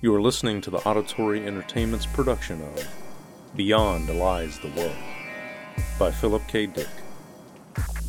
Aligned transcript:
You 0.00 0.14
are 0.14 0.20
listening 0.20 0.60
to 0.60 0.70
the 0.70 0.78
Auditory 0.78 1.44
Entertainment's 1.44 2.06
production 2.06 2.62
of 2.62 2.86
Beyond 3.56 4.08
Lies 4.16 4.56
the 4.60 4.68
Wub 4.68 4.94
by 5.98 6.12
Philip 6.12 6.46
K. 6.46 6.66
Dick. 6.66 6.86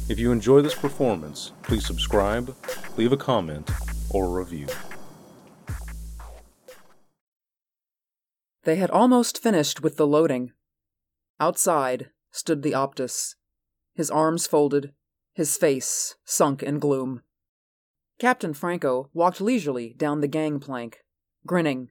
If 0.07 0.19
you 0.19 0.31
enjoy 0.31 0.61
this 0.61 0.75
performance, 0.75 1.51
please 1.63 1.87
subscribe, 1.87 2.55
leave 2.95 3.11
a 3.11 3.17
comment, 3.17 3.71
or 4.11 4.29
review. 4.29 4.67
They 8.65 8.75
had 8.75 8.91
almost 8.91 9.41
finished 9.41 9.81
with 9.81 9.97
the 9.97 10.05
loading. 10.05 10.51
Outside 11.39 12.11
stood 12.29 12.61
the 12.61 12.73
Optus, 12.73 13.33
his 13.95 14.11
arms 14.11 14.45
folded, 14.45 14.93
his 15.33 15.57
face 15.57 16.17
sunk 16.23 16.61
in 16.61 16.77
gloom. 16.77 17.23
Captain 18.19 18.53
Franco 18.53 19.09
walked 19.11 19.41
leisurely 19.41 19.95
down 19.97 20.21
the 20.21 20.27
gangplank, 20.27 20.99
grinning. 21.49 21.89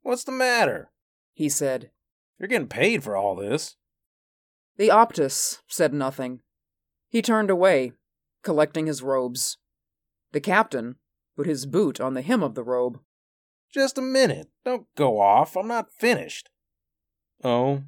What's 0.00 0.24
the 0.24 0.32
matter? 0.32 0.90
He 1.34 1.50
said. 1.50 1.90
You're 2.38 2.48
getting 2.48 2.68
paid 2.68 3.04
for 3.04 3.14
all 3.14 3.36
this. 3.36 3.76
The 4.78 4.88
Optus 4.88 5.58
said 5.68 5.92
nothing. 5.92 6.40
He 7.10 7.20
turned 7.20 7.50
away, 7.50 7.92
collecting 8.42 8.86
his 8.86 9.02
robes. 9.02 9.58
The 10.32 10.40
captain 10.40 10.96
put 11.36 11.46
his 11.46 11.66
boot 11.66 12.00
on 12.00 12.14
the 12.14 12.22
hem 12.22 12.42
of 12.42 12.54
the 12.54 12.64
robe. 12.64 13.00
Just 13.70 13.98
a 13.98 14.02
minute. 14.02 14.48
Don't 14.64 14.86
go 14.96 15.20
off. 15.20 15.54
I'm 15.54 15.68
not 15.68 15.92
finished. 15.92 16.48
Oh, 17.44 17.82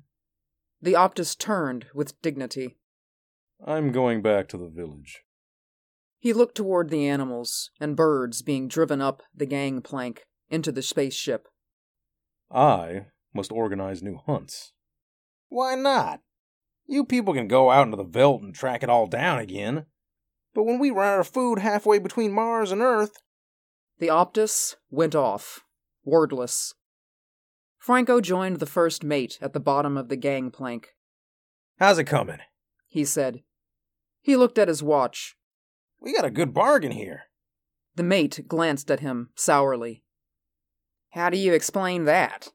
The 0.83 0.93
Optus 0.93 1.35
turned 1.35 1.87
with 1.95 2.21
dignity. 2.21 2.77
I'm 3.67 3.91
going 3.91 4.21
back 4.21 4.49
to 4.49 4.59
the 4.59 4.69
village. 4.69 5.23
He 6.19 6.35
looked 6.35 6.57
toward 6.57 6.91
the 6.91 7.09
animals 7.09 7.71
and 7.81 7.97
birds 7.97 8.43
being 8.43 8.69
driven 8.69 9.01
up 9.01 9.23
the 9.35 9.47
gangplank 9.47 10.27
into 10.53 10.71
the 10.71 10.83
spaceship. 10.83 11.49
I 12.51 13.07
must 13.35 13.51
organize 13.51 14.03
new 14.03 14.19
hunts. 14.27 14.73
Why 15.49 15.75
not? 15.75 16.21
You 16.87 17.05
people 17.05 17.33
can 17.35 17.49
go 17.49 17.71
out 17.71 17.87
into 17.87 17.97
the 17.97 18.05
veldt 18.05 18.43
and 18.43 18.55
track 18.55 18.83
it 18.83 18.91
all 18.91 19.07
down 19.07 19.39
again. 19.39 19.87
But 20.55 20.65
when 20.65 20.79
we 20.79 20.91
run 20.91 21.15
out 21.15 21.21
of 21.21 21.29
food 21.29 21.59
halfway 21.61 21.99
between 21.99 22.33
Mars 22.33 22.71
and 22.71 22.83
Earth, 22.83 23.23
The 23.99 24.09
Optus 24.09 24.75
went 24.91 25.15
off, 25.15 25.61
wordless. 26.05 26.75
Franco 27.79 28.21
joined 28.21 28.59
the 28.59 28.67
first 28.67 29.03
mate 29.03 29.39
at 29.41 29.55
the 29.55 29.61
bottom 29.61 29.97
of 29.97 30.09
the 30.09 30.17
gangplank. 30.17 30.91
how's 31.79 31.99
it 31.99 32.05
coming? 32.05 32.39
He 32.87 33.05
said. 33.05 33.43
He 34.21 34.37
looked 34.37 34.59
at 34.59 34.69
his 34.69 34.83
watch. 34.83 35.37
We 35.99 36.15
got 36.15 36.25
a 36.27 36.31
good 36.31 36.53
bargain 36.53 36.93
here. 36.93 37.23
The 37.97 38.03
mate 38.03 38.45
glanced 38.47 38.91
at 38.91 39.01
him 39.01 39.31
sourly. 39.35 40.05
How 41.13 41.29
do 41.29 41.37
you 41.37 41.53
explain 41.53 42.05
that? 42.07 42.49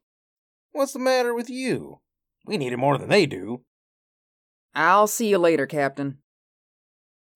What's 0.72 0.94
the 0.94 1.00
matter 1.00 1.34
with 1.34 1.50
you? 1.50 2.00
We 2.46 2.58
need 2.58 2.74
it 2.74 2.78
more 2.78 2.98
than 2.98 3.10
they 3.10 3.26
do. 3.26 3.62
I'll 4.74 5.08
see 5.08 5.30
you 5.30 5.38
later, 5.38 5.66
Captain. 5.66 6.20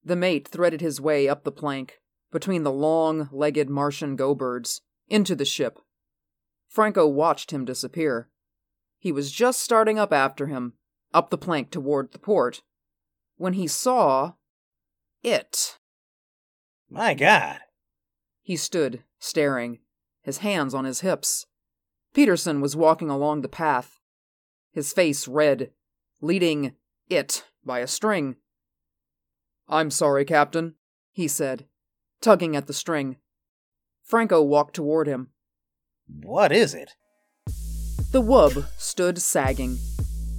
The 0.03 0.15
mate 0.15 0.47
threaded 0.47 0.81
his 0.81 0.99
way 0.99 1.29
up 1.29 1.43
the 1.43 1.51
plank, 1.51 1.99
between 2.31 2.63
the 2.63 2.71
long 2.71 3.29
legged 3.31 3.69
Martian 3.69 4.15
go 4.15 4.33
birds, 4.33 4.81
into 5.07 5.35
the 5.35 5.45
ship. 5.45 5.79
Franco 6.67 7.07
watched 7.07 7.51
him 7.51 7.65
disappear. 7.65 8.29
He 8.97 9.11
was 9.11 9.31
just 9.31 9.61
starting 9.61 9.99
up 9.99 10.13
after 10.13 10.47
him, 10.47 10.73
up 11.13 11.29
the 11.29 11.37
plank 11.37 11.69
toward 11.69 12.13
the 12.13 12.19
port, 12.19 12.61
when 13.37 13.53
he 13.53 13.67
saw. 13.67 14.33
it. 15.21 15.77
My 16.89 17.13
God. 17.13 17.59
He 18.41 18.55
stood, 18.55 19.03
staring, 19.19 19.79
his 20.21 20.39
hands 20.39 20.73
on 20.73 20.85
his 20.85 21.01
hips. 21.01 21.45
Peterson 22.13 22.61
was 22.61 22.75
walking 22.75 23.09
along 23.09 23.41
the 23.41 23.47
path, 23.47 23.99
his 24.71 24.93
face 24.93 25.27
red, 25.27 25.71
leading 26.21 26.73
it 27.09 27.45
by 27.65 27.79
a 27.79 27.87
string. 27.87 28.35
I'm 29.67 29.89
sorry, 29.89 30.25
Captain, 30.25 30.75
he 31.11 31.27
said, 31.27 31.65
tugging 32.21 32.55
at 32.55 32.67
the 32.67 32.73
string. 32.73 33.17
Franco 34.03 34.41
walked 34.41 34.75
toward 34.75 35.07
him. 35.07 35.29
What 36.07 36.51
is 36.51 36.73
it? 36.73 36.91
The 38.11 38.21
wub 38.21 38.67
stood 38.77 39.21
sagging, 39.21 39.77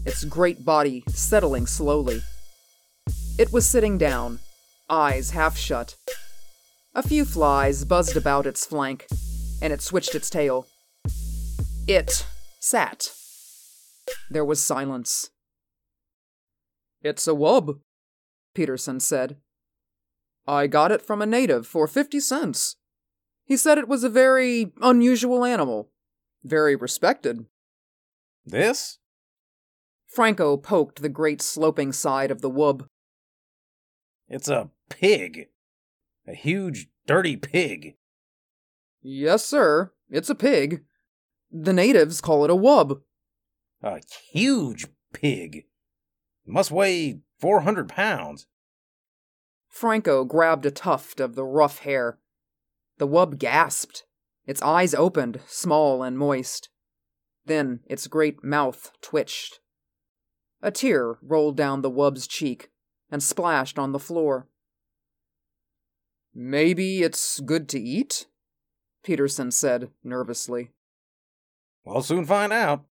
its 0.05 0.25
great 0.25 0.65
body 0.65 1.05
settling 1.09 1.67
slowly. 1.67 2.21
It 3.39 3.51
was 3.51 3.67
sitting 3.67 3.97
down, 3.97 4.41
eyes 4.91 5.31
half 5.31 5.57
shut. 5.57 5.97
A 6.95 7.03
few 7.03 7.25
flies 7.25 7.87
buzzed 7.87 8.17
about 8.19 8.47
its 8.47 8.67
flank, 8.67 9.07
and 9.63 9.73
it 9.73 9.81
switched 9.81 10.15
its 10.15 10.29
tail. 10.29 10.67
It 11.87 12.27
sat. 12.61 13.13
There 14.29 14.45
was 14.45 14.63
silence. 14.63 15.31
It's 17.01 17.27
a 17.27 17.33
wub, 17.33 17.81
Peterson 18.55 19.01
said. 19.01 19.37
I 20.47 20.67
got 20.67 20.91
it 20.91 21.01
from 21.01 21.23
a 21.23 21.27
native 21.27 21.67
for 21.67 21.87
fifty 21.87 22.19
cents. 22.19 22.77
He 23.45 23.57
said 23.57 23.79
it 23.79 23.89
was 23.89 24.05
a 24.05 24.09
very 24.09 24.73
unusual 24.81 25.45
animal, 25.45 25.91
very 26.43 26.75
respected. 26.75 27.47
This? 28.45 28.99
Franco 30.07 30.57
poked 30.57 31.01
the 31.01 31.09
great 31.09 31.41
sloping 31.41 31.93
side 31.93 32.31
of 32.31 32.41
the 32.41 32.51
wub. 32.51 32.87
It's 34.29 34.49
a 34.49 34.71
pig. 34.89 35.49
A 36.27 36.35
huge, 36.35 36.89
dirty 37.07 37.37
pig. 37.37 37.95
Yes, 39.03 39.45
sir, 39.45 39.93
it's 40.09 40.31
a 40.31 40.35
pig. 40.35 40.85
The 41.51 41.73
natives 41.73 42.21
call 42.21 42.45
it 42.45 42.51
a 42.51 42.57
wub. 42.57 43.01
A 43.83 44.01
huge 44.33 44.87
pig. 45.13 45.57
It 45.57 45.65
Must 46.47 46.71
weigh 46.71 47.21
400 47.41 47.89
pounds. 47.89 48.47
Franco 49.69 50.25
grabbed 50.25 50.67
a 50.67 50.71
tuft 50.71 51.19
of 51.19 51.35
the 51.35 51.45
rough 51.45 51.81
hair. 51.81 52.19
The 52.99 53.09
wub 53.09 53.39
gasped. 53.39 54.05
Its 54.47 54.63
eyes 54.63 54.95
opened, 54.95 55.41
small 55.47 56.03
and 56.03 56.17
moist. 56.17 56.69
Then 57.45 57.81
its 57.87 58.07
great 58.07 58.45
mouth 58.45 58.93
twitched. 59.01 59.61
A 60.63 60.71
tear 60.71 61.19
rolled 61.23 61.57
down 61.57 61.83
the 61.83 61.91
wub's 61.91 62.27
cheek 62.27 62.71
and 63.11 63.23
splashed 63.23 63.79
on 63.79 63.93
the 63.93 63.99
floor. 63.99 64.49
Maybe 66.35 67.03
it's 67.03 67.41
good 67.41 67.69
to 67.71 67.81
eat? 67.81 68.27
Peterson 69.03 69.51
said 69.51 69.91
nervously. 70.05 70.71
We'll 71.85 72.03
soon 72.03 72.25
find 72.25 72.53
out. 72.53 72.85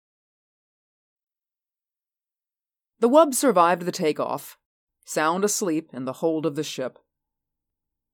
The 2.98 3.09
wub 3.09 3.34
survived 3.34 3.82
the 3.82 3.93
takeoff, 3.93 4.59
sound 5.04 5.44
asleep 5.44 5.91
in 5.93 6.04
the 6.04 6.15
hold 6.15 6.44
of 6.44 6.54
the 6.54 6.65
ship. 6.65 6.98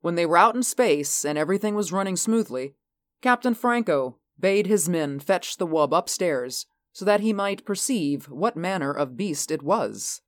When 0.00 0.14
they 0.14 0.26
were 0.26 0.36
out 0.36 0.54
in 0.54 0.62
space 0.62 1.24
and 1.24 1.36
everything 1.36 1.74
was 1.74 1.92
running 1.92 2.16
smoothly, 2.16 2.74
Captain 3.22 3.54
Franco 3.54 4.18
bade 4.38 4.66
his 4.66 4.88
men 4.88 5.18
fetch 5.18 5.56
the 5.56 5.66
wub 5.66 5.96
upstairs 5.96 6.66
so 6.92 7.04
that 7.04 7.20
he 7.20 7.32
might 7.32 7.64
perceive 7.64 8.26
what 8.28 8.56
manner 8.56 8.92
of 8.92 9.16
beast 9.16 9.50
it 9.50 9.62
was. 9.62 10.20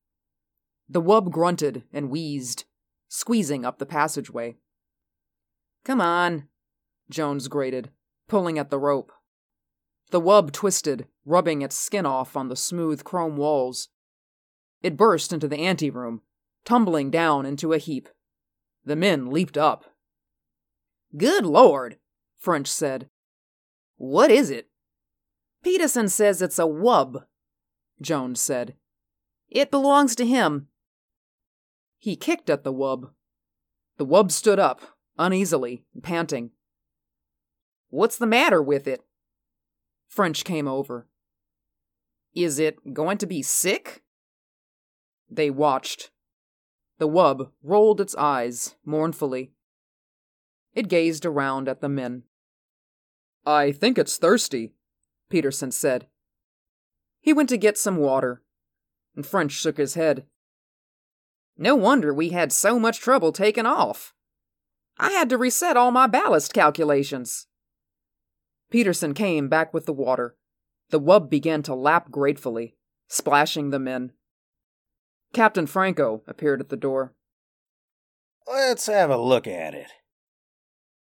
The 0.89 1.03
wub 1.03 1.31
grunted 1.31 1.85
and 1.93 2.11
wheezed, 2.11 2.65
squeezing 3.09 3.65
up 3.65 3.79
the 3.79 3.87
passageway. 3.87 4.57
Come 5.85 6.01
on, 6.01 6.49
Jones 7.11 7.49
grated, 7.49 7.91
pulling 8.29 8.59
at 8.59 8.71
the 8.71 8.79
rope. 8.79 9.13
The 10.11 10.21
wub 10.21 10.53
twisted, 10.53 11.07
rubbing 11.25 11.63
its 11.63 11.77
skin 11.77 12.07
off 12.07 12.37
on 12.37 12.49
the 12.49 12.57
smooth 12.57 13.05
chrome 13.05 13.37
walls. 13.37 13.89
It 14.83 14.97
burst 14.97 15.33
into 15.33 15.49
the 15.49 15.59
anteroom, 15.59 16.23
tumbling 16.65 17.11
down 17.11 17.45
into 17.47 17.73
a 17.73 17.79
heap. 17.79 18.09
The 18.85 18.97
men 18.97 19.31
leaped 19.31 19.59
up. 19.59 19.85
Good 21.17 21.45
Lord, 21.45 21.99
French 22.39 22.69
said. 22.69 23.09
What 23.97 24.31
is 24.31 24.51
it? 24.51 24.69
Peterson 25.63 26.09
says 26.09 26.41
it's 26.41 26.59
a 26.59 26.63
wub, 26.63 27.25
Jones 28.01 28.41
said. 28.41 28.75
It 29.49 29.71
belongs 29.71 30.15
to 30.17 30.27
him. 30.27 30.69
He 31.99 32.17
kicked 32.17 32.49
at 32.49 32.65
the 32.65 32.73
wub. 32.73 33.11
The 33.97 34.07
wub 34.07 34.31
stood 34.31 34.59
up, 34.59 34.81
uneasily, 35.19 35.85
panting. 36.03 36.53
What's 37.91 38.19
the 38.19 38.27
matter 38.27 38.63
with 38.63 38.87
it? 38.87 39.03
French 40.09 40.45
came 40.45 40.69
over. 40.69 41.07
Is 42.35 42.59
it 42.59 42.95
going 42.95 43.19
to 43.19 43.27
be 43.27 43.43
sick? 43.43 44.03
They 45.31 45.51
watched. 45.51 46.11
The 46.99 47.09
wub 47.09 47.51
rolled 47.63 48.01
its 48.01 48.15
eyes 48.17 48.77
mournfully. 48.85 49.53
It 50.75 50.89
gazed 50.89 51.25
around 51.25 51.69
at 51.69 51.81
the 51.81 51.89
men. 51.89 52.25
I 53.47 53.73
think 53.73 53.99
it's 53.99 54.17
thirsty, 54.17 54.75
Peterson 55.31 55.71
said. 55.71 56.07
He 57.21 57.33
went 57.33 57.49
to 57.49 57.57
get 57.57 57.79
some 57.79 57.97
water, 57.97 58.43
and 59.17 59.27
French 59.27 59.53
shook 59.53 59.79
his 59.79 59.95
head. 59.95 60.25
No 61.57 61.75
wonder 61.75 62.13
we 62.13 62.31
had 62.31 62.53
so 62.53 62.79
much 62.79 63.01
trouble 63.01 63.33
taking 63.33 63.67
off. 63.67 64.15
I 64.99 65.11
had 65.11 65.29
to 65.31 65.39
reset 65.39 65.77
all 65.77 65.91
my 65.91 66.07
ballast 66.07 66.53
calculations. 66.53 67.47
Peterson 68.71 69.15
came 69.15 69.49
back 69.49 69.73
with 69.73 69.87
the 69.87 69.93
water. 69.93 70.37
The 70.91 71.01
wub 71.01 71.31
began 71.31 71.63
to 71.65 71.75
lap 71.75 72.11
gratefully, 72.11 72.77
splashing 73.09 73.71
them 73.71 73.89
in. 73.89 74.13
Captain 75.33 75.67
Franco 75.67 76.23
appeared 76.27 76.61
at 76.61 76.69
the 76.69 76.77
door. 76.77 77.15
Let's 78.47 78.87
have 78.87 79.11
a 79.11 79.19
look 79.19 79.47
at 79.47 79.75
it. 79.75 79.93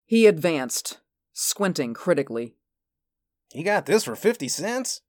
He 0.06 0.28
advanced, 0.28 1.00
squinting 1.34 1.94
critically. 1.94 2.56
You 3.54 3.64
got 3.64 3.86
this 3.86 4.04
for 4.04 4.16
50 4.16 4.48
cents? 4.50 5.02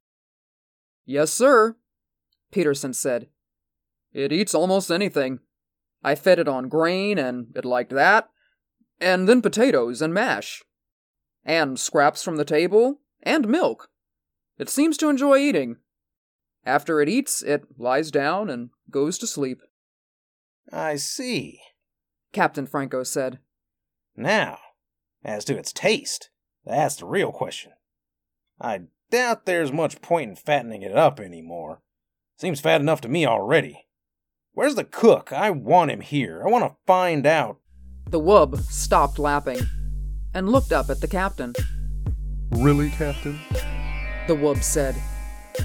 Yes, 1.05 1.33
sir, 1.33 1.77
Peterson 2.53 2.93
said. 2.93 3.29
It 4.13 4.33
eats 4.33 4.55
almost 4.55 4.91
anything. 4.91 5.41
I 6.03 6.15
fed 6.15 6.39
it 6.39 6.49
on 6.49 6.69
grain, 6.69 7.19
and 7.19 7.49
it 7.57 7.65
liked 7.65 7.93
that, 7.93 8.29
and 9.01 9.29
then 9.29 9.43
potatoes 9.43 10.01
and 10.01 10.15
mash, 10.15 10.63
and 11.45 11.79
scraps 11.79 12.23
from 12.23 12.37
the 12.37 12.45
table, 12.45 13.01
and 13.23 13.49
milk. 13.49 13.89
It 14.59 14.69
seems 14.69 14.97
to 14.99 15.09
enjoy 15.09 15.39
eating. 15.39 15.77
After 16.65 17.01
it 17.01 17.09
eats, 17.09 17.43
it 17.43 17.65
lies 17.79 18.11
down 18.11 18.51
and 18.51 18.71
goes 18.91 19.19
to 19.19 19.27
sleep. 19.27 19.63
I 20.73 20.97
see, 20.97 21.61
Captain 22.33 22.67
Franco 22.67 23.03
said. 23.03 23.39
Now, 24.17 24.59
as 25.25 25.45
to 25.47 25.57
its 25.57 25.73
taste, 25.73 26.31
that's 26.65 26.97
the 26.97 27.07
real 27.07 27.33
question. 27.33 27.73
I 28.61 28.83
doubt 29.11 29.47
there's 29.47 29.73
much 29.73 30.03
point 30.03 30.31
in 30.31 30.37
fattening 30.37 30.83
it 30.83 30.95
up 30.95 31.21
anymore. 31.21 31.81
Seems 32.37 32.61
fat 32.61 32.81
enough 32.81 33.01
to 33.03 33.09
me 33.09 33.25
already. 33.25 33.87
Where's 34.53 34.75
the 34.75 34.85
cook? 34.85 35.33
I 35.33 35.51
want 35.51 35.91
him 35.91 36.01
here. 36.01 36.43
I 36.45 36.51
want 36.51 36.65
to 36.65 36.77
find 36.87 37.27
out. 37.27 37.59
The 38.11 38.21
wub 38.21 38.61
stopped 38.63 39.19
lapping 39.19 39.61
and 40.35 40.49
looked 40.49 40.73
up 40.73 40.91
at 40.91 41.01
the 41.01 41.09
captain. 41.09 41.55
Really, 42.51 42.91
Captain? 42.91 43.39
The 44.27 44.35
wub 44.35 44.63
said. 44.63 44.97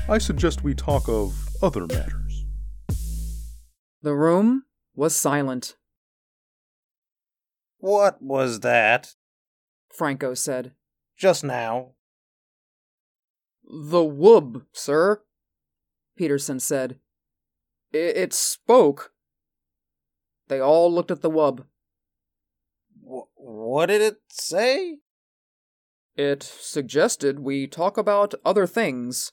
I 0.10 0.18
suggest 0.18 0.64
we 0.64 0.74
talk 0.74 1.08
of 1.08 1.34
other 1.62 1.86
matters. 1.88 2.46
The 4.02 4.14
room 4.14 4.64
was 4.96 5.16
silent. 5.16 5.76
What 7.78 8.22
was 8.22 8.62
that? 8.62 9.16
Franco 9.94 10.34
said. 10.34 10.74
Just 11.18 11.44
now. 11.44 11.92
The 13.64 14.04
wub, 14.04 14.66
sir, 14.74 15.22
Peterson 16.18 16.60
said. 16.60 17.00
It, 17.92 18.18
it 18.18 18.34
spoke. 18.34 19.14
They 20.48 20.60
all 20.60 20.94
looked 20.94 21.12
at 21.12 21.22
the 21.22 21.32
wub. 21.32 21.66
W- 23.14 23.28
what 23.36 23.88
did 23.88 24.02
it 24.02 24.18
say? 24.30 24.98
It 26.16 26.42
suggested 26.42 27.40
we 27.40 27.68
talk 27.68 27.96
about 27.96 28.34
other 28.44 28.66
things. 28.66 29.32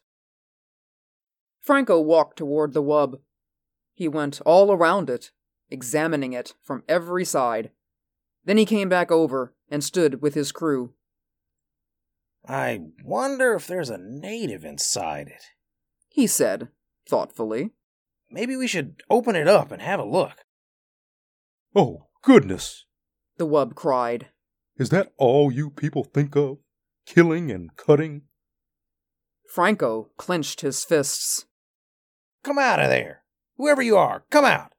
Franco 1.60 1.98
walked 1.98 2.36
toward 2.36 2.74
the 2.74 2.82
wub. 2.82 3.20
He 3.94 4.06
went 4.06 4.40
all 4.42 4.70
around 4.70 5.08
it, 5.08 5.30
examining 5.70 6.34
it 6.34 6.54
from 6.62 6.84
every 6.88 7.24
side. 7.24 7.70
Then 8.44 8.58
he 8.58 8.66
came 8.66 8.90
back 8.90 9.10
over 9.10 9.54
and 9.70 9.82
stood 9.82 10.20
with 10.20 10.34
his 10.34 10.52
crew. 10.52 10.92
I 12.46 12.80
wonder 13.02 13.54
if 13.54 13.66
there's 13.66 13.90
a 13.90 13.98
native 13.98 14.64
inside 14.64 15.28
it, 15.28 15.44
he 16.08 16.26
said, 16.26 16.68
thoughtfully. 17.08 17.70
Maybe 18.30 18.56
we 18.56 18.66
should 18.66 19.02
open 19.08 19.36
it 19.36 19.48
up 19.48 19.70
and 19.72 19.80
have 19.80 20.00
a 20.00 20.04
look. 20.04 20.44
Oh, 21.74 22.08
goodness! 22.22 22.84
The 23.40 23.46
wub 23.46 23.74
cried. 23.74 24.26
Is 24.76 24.90
that 24.90 25.14
all 25.16 25.50
you 25.50 25.70
people 25.70 26.04
think 26.04 26.36
of? 26.36 26.58
Killing 27.06 27.50
and 27.50 27.74
cutting? 27.74 28.24
Franco 29.48 30.10
clenched 30.18 30.60
his 30.60 30.84
fists. 30.84 31.46
Come 32.44 32.58
out 32.58 32.80
of 32.80 32.90
there! 32.90 33.22
Whoever 33.56 33.80
you 33.80 33.96
are, 33.96 34.24
come 34.28 34.44
out! 34.44 34.74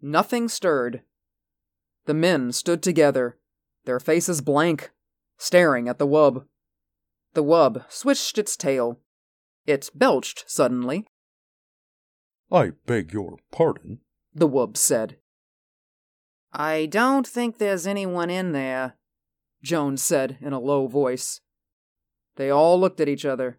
Nothing 0.00 0.48
stirred. 0.48 1.02
The 2.06 2.14
men 2.14 2.50
stood 2.50 2.82
together, 2.82 3.38
their 3.84 4.00
faces 4.00 4.40
blank, 4.40 4.90
staring 5.38 5.88
at 5.88 6.00
the 6.00 6.08
wub. 6.08 6.46
The 7.34 7.44
wub 7.44 7.88
switched 7.88 8.36
its 8.36 8.56
tail. 8.56 8.98
It 9.64 9.90
belched 9.94 10.42
suddenly. 10.48 11.06
I 12.50 12.72
beg 12.84 13.12
your 13.12 13.36
pardon, 13.52 14.00
the 14.34 14.48
wub 14.48 14.76
said. 14.76 15.18
I 16.52 16.86
don't 16.86 17.26
think 17.26 17.58
there's 17.58 17.86
anyone 17.86 18.28
in 18.28 18.52
there, 18.52 18.96
Jones 19.62 20.02
said 20.02 20.36
in 20.40 20.52
a 20.52 20.60
low 20.60 20.86
voice. 20.86 21.40
They 22.36 22.50
all 22.50 22.78
looked 22.78 23.00
at 23.00 23.08
each 23.08 23.24
other. 23.24 23.58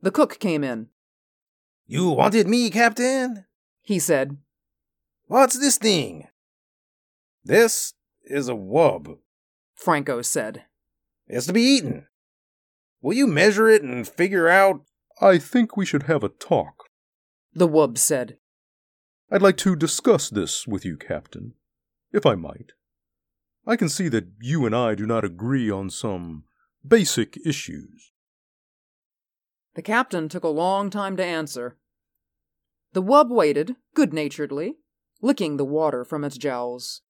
The 0.00 0.10
cook 0.10 0.38
came 0.38 0.64
in. 0.64 0.88
You 1.86 2.10
wanted 2.10 2.46
me, 2.46 2.70
Captain? 2.70 3.44
He 3.82 3.98
said. 3.98 4.38
What's 5.26 5.58
this 5.58 5.76
thing? 5.76 6.28
This 7.44 7.94
is 8.24 8.48
a 8.48 8.54
wub, 8.54 9.18
Franco 9.74 10.22
said. 10.22 10.64
It's 11.26 11.46
to 11.46 11.52
be 11.52 11.62
eaten. 11.62 12.06
Will 13.02 13.14
you 13.14 13.26
measure 13.26 13.68
it 13.68 13.82
and 13.82 14.06
figure 14.06 14.48
out? 14.48 14.82
I 15.20 15.38
think 15.38 15.76
we 15.76 15.86
should 15.86 16.04
have 16.04 16.24
a 16.24 16.28
talk, 16.28 16.88
the 17.54 17.68
wub 17.68 17.98
said. 17.98 18.38
I'd 19.32 19.42
like 19.42 19.56
to 19.58 19.76
discuss 19.76 20.28
this 20.28 20.66
with 20.66 20.84
you, 20.84 20.96
Captain, 20.96 21.54
if 22.12 22.26
I 22.26 22.34
might. 22.34 22.72
I 23.64 23.76
can 23.76 23.88
see 23.88 24.08
that 24.08 24.26
you 24.40 24.66
and 24.66 24.74
I 24.74 24.96
do 24.96 25.06
not 25.06 25.24
agree 25.24 25.70
on 25.70 25.88
some 25.88 26.44
basic 26.86 27.38
issues. 27.46 28.10
The 29.74 29.82
captain 29.82 30.28
took 30.28 30.42
a 30.42 30.48
long 30.48 30.90
time 30.90 31.16
to 31.16 31.24
answer. 31.24 31.76
The 32.92 33.02
wub 33.02 33.28
waited, 33.28 33.76
good 33.94 34.12
naturedly, 34.12 34.78
licking 35.22 35.58
the 35.58 35.64
water 35.64 36.04
from 36.04 36.24
its 36.24 36.36
jowls. 36.36 37.02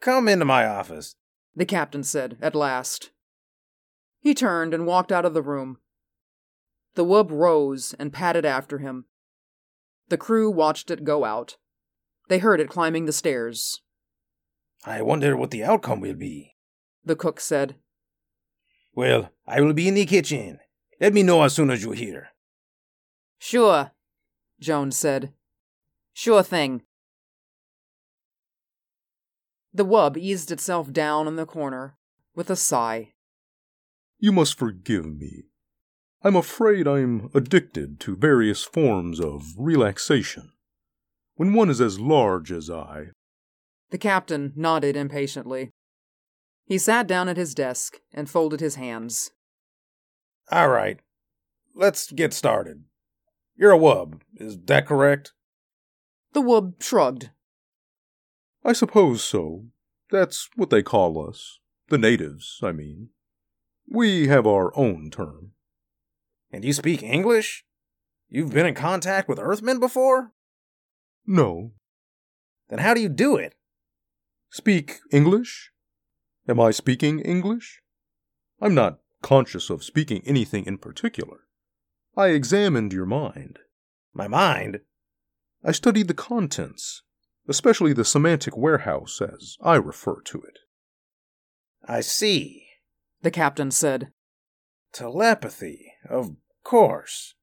Come 0.00 0.26
into 0.26 0.44
my 0.44 0.66
office, 0.66 1.14
the 1.54 1.64
captain 1.66 2.02
said 2.02 2.36
at 2.40 2.56
last. 2.56 3.10
He 4.18 4.34
turned 4.34 4.74
and 4.74 4.84
walked 4.84 5.12
out 5.12 5.24
of 5.24 5.34
the 5.34 5.42
room. 5.42 5.78
The 6.96 7.04
wub 7.04 7.30
rose 7.30 7.94
and 8.00 8.12
padded 8.12 8.44
after 8.44 8.78
him. 8.78 9.04
The 10.08 10.16
crew 10.16 10.50
watched 10.50 10.90
it 10.90 11.04
go 11.04 11.24
out. 11.24 11.56
They 12.28 12.38
heard 12.38 12.60
it 12.60 12.68
climbing 12.68 13.06
the 13.06 13.12
stairs. 13.12 13.82
I 14.84 15.02
wonder 15.02 15.36
what 15.36 15.50
the 15.50 15.64
outcome 15.64 16.00
will 16.00 16.14
be, 16.14 16.56
the 17.04 17.16
cook 17.16 17.40
said. 17.40 17.76
Well, 18.94 19.30
I 19.46 19.60
will 19.60 19.72
be 19.72 19.88
in 19.88 19.94
the 19.94 20.06
kitchen. 20.06 20.60
Let 21.00 21.12
me 21.14 21.22
know 21.22 21.42
as 21.42 21.54
soon 21.54 21.70
as 21.70 21.82
you 21.82 21.92
hear. 21.92 22.28
Sure, 23.38 23.92
Jones 24.60 24.96
said. 24.96 25.32
Sure 26.12 26.42
thing. 26.42 26.82
The 29.72 29.84
wub 29.84 30.16
eased 30.16 30.50
itself 30.50 30.92
down 30.92 31.28
in 31.28 31.36
the 31.36 31.46
corner 31.46 31.96
with 32.34 32.50
a 32.50 32.56
sigh. 32.56 33.14
You 34.18 34.32
must 34.32 34.58
forgive 34.58 35.06
me. 35.06 35.44
I'm 36.22 36.34
afraid 36.34 36.88
I'm 36.88 37.30
addicted 37.34 38.00
to 38.00 38.16
various 38.16 38.64
forms 38.64 39.20
of 39.20 39.42
relaxation. 39.56 40.50
When 41.36 41.54
one 41.54 41.70
is 41.70 41.80
as 41.80 42.00
large 42.00 42.50
as 42.50 42.68
I. 42.68 43.08
The 43.90 43.98
captain 43.98 44.52
nodded 44.56 44.96
impatiently. 44.96 45.70
He 46.66 46.76
sat 46.76 47.06
down 47.06 47.28
at 47.28 47.36
his 47.36 47.54
desk 47.54 47.98
and 48.12 48.28
folded 48.28 48.60
his 48.60 48.74
hands. 48.74 49.30
All 50.50 50.68
right. 50.68 50.98
Let's 51.74 52.10
get 52.10 52.34
started. 52.34 52.84
You're 53.56 53.72
a 53.72 53.78
wub, 53.78 54.20
is 54.36 54.58
that 54.66 54.86
correct? 54.86 55.32
The 56.32 56.42
wub 56.42 56.82
shrugged. 56.82 57.30
I 58.64 58.72
suppose 58.72 59.22
so. 59.22 59.66
That's 60.10 60.48
what 60.56 60.70
they 60.70 60.82
call 60.82 61.26
us. 61.28 61.60
The 61.88 61.98
natives, 61.98 62.58
I 62.62 62.72
mean. 62.72 63.10
We 63.88 64.26
have 64.26 64.46
our 64.46 64.76
own 64.76 65.10
term. 65.10 65.52
And 66.50 66.64
you 66.64 66.72
speak 66.72 67.02
English? 67.02 67.64
You've 68.28 68.52
been 68.52 68.66
in 68.66 68.74
contact 68.74 69.28
with 69.28 69.38
Earthmen 69.38 69.80
before? 69.80 70.32
No. 71.26 71.72
Then 72.68 72.78
how 72.80 72.94
do 72.94 73.00
you 73.00 73.08
do 73.08 73.36
it? 73.36 73.54
Speak 74.50 74.98
English? 75.10 75.72
Am 76.48 76.58
I 76.58 76.70
speaking 76.70 77.20
English? 77.20 77.80
I'm 78.60 78.74
not 78.74 79.00
conscious 79.22 79.70
of 79.70 79.84
speaking 79.84 80.22
anything 80.24 80.64
in 80.66 80.78
particular. 80.78 81.40
I 82.16 82.28
examined 82.28 82.92
your 82.92 83.06
mind. 83.06 83.58
My 84.14 84.26
mind? 84.26 84.80
I 85.64 85.72
studied 85.72 86.08
the 86.08 86.14
contents, 86.14 87.02
especially 87.46 87.92
the 87.92 88.04
semantic 88.04 88.56
warehouse, 88.56 89.20
as 89.20 89.56
I 89.60 89.76
refer 89.76 90.20
to 90.22 90.42
it. 90.42 90.58
I 91.86 92.00
see, 92.00 92.66
the 93.22 93.30
captain 93.30 93.70
said. 93.70 94.12
Telepathy, 94.92 95.92
of 96.08 96.36
course. 96.64 97.34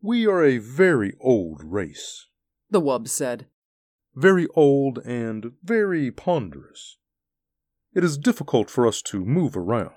We 0.00 0.26
are 0.26 0.44
a 0.44 0.58
very 0.58 1.14
old 1.20 1.62
race, 1.64 2.26
the 2.70 2.80
wub 2.80 3.08
said. 3.08 3.46
Very 4.14 4.46
old 4.54 4.98
and 4.98 5.52
very 5.62 6.10
ponderous. 6.10 6.96
it 7.94 8.04
is 8.04 8.18
difficult 8.18 8.70
for 8.70 8.86
us 8.86 9.02
to 9.02 9.24
move 9.24 9.56
around. 9.56 9.94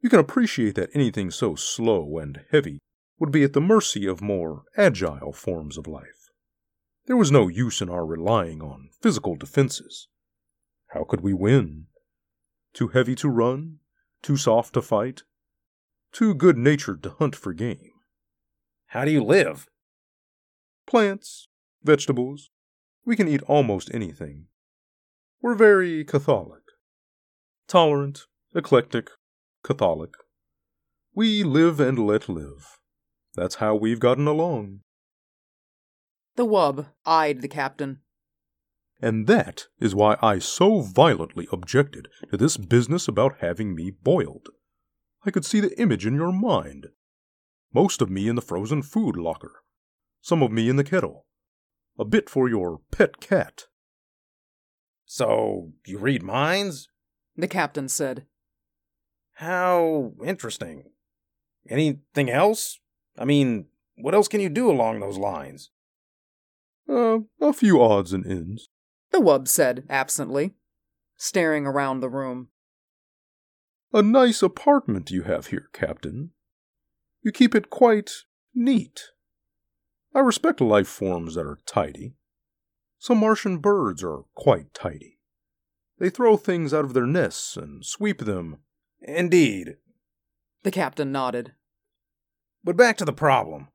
You 0.00 0.08
can 0.08 0.20
appreciate 0.20 0.74
that 0.76 0.90
anything 0.94 1.30
so 1.30 1.54
slow 1.54 2.18
and 2.18 2.40
heavy 2.50 2.78
would 3.18 3.32
be 3.32 3.42
at 3.42 3.52
the 3.52 3.60
mercy 3.60 4.06
of 4.06 4.20
more 4.20 4.62
agile 4.76 5.32
forms 5.32 5.76
of 5.76 5.86
life. 5.86 6.30
There 7.06 7.16
was 7.16 7.32
no 7.32 7.48
use 7.48 7.80
in 7.80 7.88
our 7.88 8.06
relying 8.06 8.60
on 8.62 8.90
physical 9.00 9.36
defenses. 9.36 10.08
How 10.88 11.04
could 11.04 11.20
we 11.20 11.32
win? 11.32 11.86
Too 12.72 12.88
heavy 12.88 13.14
to 13.16 13.28
run? 13.28 13.78
Too 14.22 14.36
soft 14.36 14.74
to 14.74 14.82
fight? 14.82 15.22
Too 16.12 16.34
good 16.34 16.56
natured 16.56 17.02
to 17.02 17.10
hunt 17.10 17.36
for 17.36 17.52
game? 17.52 17.90
How 18.88 19.04
do 19.04 19.10
you 19.10 19.22
live? 19.22 19.66
Plants, 20.86 21.48
vegetables. 21.82 22.50
We 23.04 23.16
can 23.16 23.28
eat 23.28 23.42
almost 23.42 23.90
anything. 23.92 24.46
We're 25.42 25.54
very 25.54 26.04
Catholic. 26.04 26.62
Tolerant, 27.68 28.22
eclectic, 28.54 29.10
Catholic. 29.64 30.10
We 31.14 31.42
live 31.42 31.80
and 31.80 31.98
let 31.98 32.28
live. 32.28 32.78
That's 33.34 33.56
how 33.56 33.74
we've 33.74 34.00
gotten 34.00 34.26
along. 34.26 34.80
The 36.36 36.46
wub 36.46 36.86
eyed 37.04 37.42
the 37.42 37.48
captain. 37.48 38.00
And 39.00 39.26
that 39.26 39.66
is 39.78 39.94
why 39.94 40.16
I 40.22 40.38
so 40.38 40.80
violently 40.80 41.46
objected 41.52 42.08
to 42.30 42.36
this 42.36 42.56
business 42.56 43.06
about 43.06 43.38
having 43.40 43.74
me 43.74 43.90
boiled. 43.90 44.48
I 45.24 45.30
could 45.30 45.44
see 45.44 45.60
the 45.60 45.78
image 45.80 46.06
in 46.06 46.14
your 46.14 46.32
mind. 46.32 46.88
Most 47.72 48.00
of 48.00 48.10
me 48.10 48.28
in 48.28 48.36
the 48.36 48.42
frozen 48.42 48.82
food 48.82 49.16
locker, 49.16 49.62
some 50.20 50.42
of 50.42 50.50
me 50.52 50.68
in 50.68 50.76
the 50.76 50.84
kettle, 50.84 51.26
a 51.98 52.04
bit 52.04 52.30
for 52.30 52.48
your 52.48 52.80
pet 52.90 53.20
cat. 53.20 53.64
So, 55.04 55.72
you 55.86 55.98
read 55.98 56.22
minds? 56.22 56.88
The 57.36 57.48
captain 57.48 57.88
said. 57.88 58.26
How 59.34 60.12
interesting. 60.24 60.90
Anything 61.68 62.30
else? 62.30 62.80
I 63.16 63.24
mean, 63.24 63.66
what 63.96 64.14
else 64.14 64.28
can 64.28 64.40
you 64.40 64.48
do 64.48 64.70
along 64.70 65.00
those 65.00 65.18
lines? 65.18 65.70
Uh, 66.88 67.20
a 67.40 67.52
few 67.52 67.82
odds 67.82 68.12
and 68.12 68.26
ends. 68.26 68.68
The 69.10 69.18
wub 69.18 69.48
said 69.48 69.84
absently, 69.88 70.54
staring 71.16 71.66
around 71.66 72.00
the 72.00 72.08
room. 72.08 72.48
A 73.92 74.02
nice 74.02 74.42
apartment 74.42 75.10
you 75.10 75.22
have 75.22 75.46
here, 75.46 75.68
Captain. 75.72 76.30
You 77.22 77.32
keep 77.32 77.54
it 77.54 77.70
quite 77.70 78.10
neat. 78.54 79.00
I 80.14 80.20
respect 80.20 80.60
life 80.60 80.88
forms 80.88 81.36
that 81.36 81.46
are 81.46 81.58
tidy. 81.64 82.14
Some 82.98 83.18
Martian 83.18 83.58
birds 83.58 84.04
are 84.04 84.24
quite 84.34 84.74
tidy. 84.74 85.18
They 85.98 86.10
throw 86.10 86.36
things 86.36 86.74
out 86.74 86.84
of 86.84 86.92
their 86.92 87.06
nests 87.06 87.56
and 87.56 87.84
sweep 87.84 88.18
them. 88.18 88.58
Indeed. 89.00 89.76
The 90.64 90.70
captain 90.70 91.10
nodded. 91.10 91.52
But 92.62 92.76
back 92.76 92.98
to 92.98 93.04
the 93.04 93.12
problem. 93.12 93.68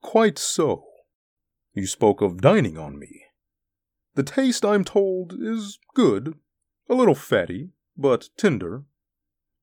Quite 0.00 0.38
so. 0.38 0.84
You 1.74 1.86
spoke 1.86 2.22
of 2.22 2.40
dining 2.40 2.78
on 2.78 2.98
me. 2.98 3.24
The 4.14 4.22
taste, 4.22 4.64
I'm 4.64 4.84
told, 4.84 5.34
is 5.38 5.78
good, 5.94 6.38
a 6.88 6.94
little 6.94 7.16
fatty, 7.16 7.70
but 7.96 8.28
tender. 8.38 8.84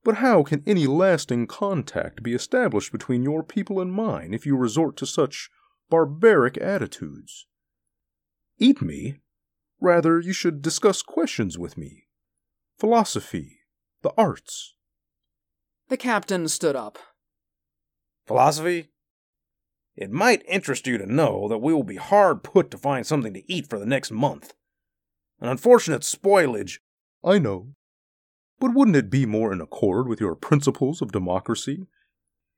But 0.04 0.16
how 0.16 0.44
can 0.44 0.64
any 0.66 0.88
lasting 0.88 1.48
contact 1.48 2.24
be 2.24 2.34
established 2.34 2.92
between 2.92 3.24
your 3.24 3.44
people 3.44 3.80
and 3.80 3.94
mine 3.94 4.34
if 4.34 4.46
you 4.46 4.56
resort 4.56 4.98
to 4.98 5.06
such 5.06 5.50
barbaric 5.90 6.58
attitudes? 6.58 7.46
Eat 8.58 8.82
me? 8.82 9.18
Rather, 9.80 10.20
you 10.20 10.34
should 10.34 10.62
discuss 10.62 11.02
questions 11.02 11.58
with 11.58 11.78
me. 11.78 12.08
Philosophy, 12.80 13.60
the 14.02 14.12
arts. 14.18 14.74
The 15.90 15.98
captain 15.98 16.48
stood 16.48 16.76
up. 16.76 16.98
Philosophy? 18.26 18.90
It 19.96 20.12
might 20.12 20.44
interest 20.48 20.88
you 20.88 20.98
to 20.98 21.12
know 21.12 21.48
that 21.48 21.60
we 21.60 21.74
will 21.74 21.84
be 21.84 21.98
hard 21.98 22.44
put 22.44 22.72
to 22.72 22.78
find 22.78 23.06
something 23.06 23.34
to 23.34 23.52
eat 23.52 23.70
for 23.70 23.78
the 23.78 23.86
next 23.86 24.10
month. 24.10 24.54
An 25.40 25.50
unfortunate 25.50 26.02
spoilage. 26.02 26.80
I 27.24 27.40
know. 27.40 27.74
But 28.62 28.76
wouldn't 28.76 28.96
it 28.96 29.10
be 29.10 29.26
more 29.26 29.52
in 29.52 29.60
accord 29.60 30.08
with 30.08 30.22
your 30.22 30.36
principles 30.36 31.02
of 31.02 31.12
democracy 31.12 31.88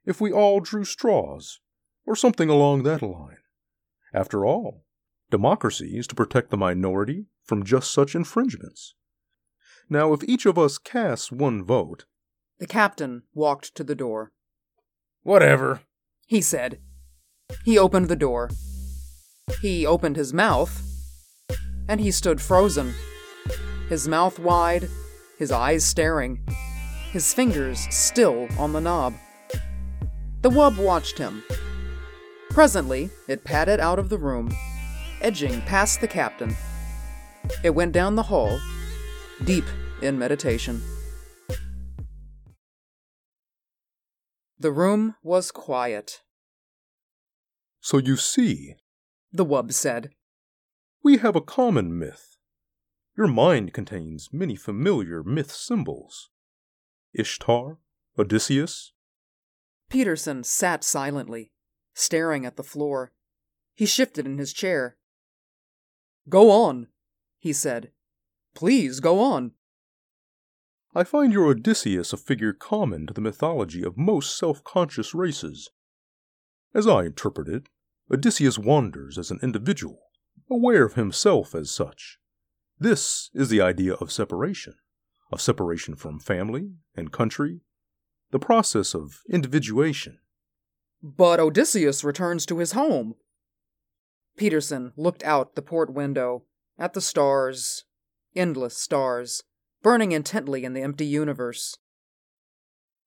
if 0.06 0.20
we 0.20 0.34
all 0.34 0.60
drew 0.60 0.84
straws, 0.84 1.62
or 2.06 2.14
something 2.14 2.50
along 2.50 2.84
that 2.84 3.02
line? 3.02 3.38
After 4.14 4.46
all, 4.46 4.84
democracy 5.32 5.98
is 5.98 6.06
to 6.08 6.16
protect 6.16 6.50
the 6.50 6.58
minority 6.58 7.28
from 7.46 7.64
just 7.64 7.94
such 7.94 8.16
infringements. 8.16 8.96
Now, 9.90 10.12
if 10.12 10.26
each 10.26 10.46
of 10.46 10.60
us 10.60 10.78
casts 10.78 11.32
one 11.32 11.64
vote. 11.64 12.04
The 12.60 12.68
captain 12.68 13.24
walked 13.34 13.74
to 13.76 13.84
the 13.86 13.96
door. 13.96 14.34
Whatever, 15.22 15.84
he 16.28 16.42
said. 16.42 16.80
He 17.64 17.80
opened 17.80 18.10
the 18.10 18.18
door. 18.18 18.50
He 19.62 19.86
opened 19.86 20.18
his 20.18 20.34
mouth, 20.34 20.84
and 21.88 22.02
he 22.02 22.12
stood 22.12 22.42
frozen, 22.42 22.94
his 23.88 24.06
mouth 24.06 24.38
wide, 24.38 24.90
his 25.44 25.52
eyes 25.52 25.84
staring, 25.84 26.40
his 27.12 27.34
fingers 27.34 27.86
still 27.90 28.48
on 28.58 28.72
the 28.72 28.80
knob. 28.80 29.14
The 30.42 30.50
wub 30.50 30.78
watched 30.78 31.18
him. 31.18 31.44
Presently, 32.52 33.10
it 33.28 33.44
padded 33.44 33.82
out 33.82 34.00
of 34.00 34.08
the 34.08 34.18
room, 34.18 34.56
edging 35.20 35.60
past 35.64 36.00
the 36.00 36.08
captain. 36.08 36.56
It 37.62 37.72
went 37.72 37.92
down 37.92 38.16
the 38.16 38.24
hall, 38.24 38.58
deep 39.44 39.66
in 40.02 40.18
meditation. 40.18 40.82
The 44.58 44.72
room 44.72 45.16
was 45.22 45.52
quiet. 45.52 46.22
So 47.82 47.98
you 47.98 48.16
see, 48.16 48.76
the 49.34 49.46
wub 49.46 49.74
said, 49.74 50.12
we 51.04 51.18
have 51.18 51.36
a 51.36 51.42
common 51.42 52.00
myth. 52.00 52.33
Your 53.16 53.28
mind 53.28 53.74
contains 53.74 54.34
many 54.34 54.56
familiar 54.56 55.24
myth 55.24 55.52
symbols 55.52 56.30
Ishtar, 57.14 57.78
Odysseus. 58.18 58.94
Peterson 59.88 60.44
sat 60.44 60.84
silently, 60.84 61.52
staring 61.94 62.44
at 62.44 62.58
the 62.58 62.64
floor. 62.64 63.12
He 63.76 63.86
shifted 63.86 64.26
in 64.26 64.40
his 64.40 64.52
chair. 64.52 64.98
Go 66.28 66.50
on, 66.50 66.88
he 67.38 67.54
said. 67.54 67.92
Please 68.56 69.00
go 69.00 69.20
on. 69.20 69.52
I 70.96 71.04
find 71.04 71.34
your 71.34 71.48
Odysseus 71.48 72.14
a 72.14 72.18
figure 72.18 72.54
common 72.54 73.06
to 73.08 73.14
the 73.14 73.22
mythology 73.22 73.84
of 73.84 73.98
most 73.98 74.38
self 74.38 74.64
conscious 74.64 75.14
races. 75.14 75.70
As 76.74 76.88
I 76.88 77.04
interpret 77.04 77.48
it, 77.48 77.70
Odysseus 78.12 78.58
wanders 78.58 79.20
as 79.20 79.30
an 79.30 79.40
individual, 79.44 80.00
aware 80.50 80.84
of 80.84 80.94
himself 80.94 81.54
as 81.54 81.70
such. 81.70 82.18
This 82.84 83.30
is 83.34 83.48
the 83.48 83.62
idea 83.62 83.94
of 83.94 84.12
separation, 84.12 84.74
of 85.32 85.40
separation 85.40 85.96
from 85.96 86.20
family 86.20 86.74
and 86.98 87.14
country, 87.14 87.62
the 88.32 88.40
process 88.40 88.94
of 88.94 89.22
individuation. 89.30 90.20
But 91.02 91.40
Odysseus 91.40 92.04
returns 92.04 92.46
to 92.48 92.60
his 92.60 92.74
home. 92.74 93.16
Peterson 94.36 94.92
looked 94.98 95.24
out 95.24 95.56
the 95.56 95.62
port 95.62 95.94
window 95.94 96.44
at 96.78 96.92
the 96.92 97.00
stars, 97.00 97.86
endless 98.36 98.78
stars, 98.78 99.44
burning 99.82 100.12
intently 100.12 100.66
in 100.66 100.74
the 100.74 100.82
empty 100.82 101.06
universe. 101.06 101.78